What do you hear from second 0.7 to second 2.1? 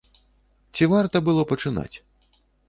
Ці варта было пачынаць?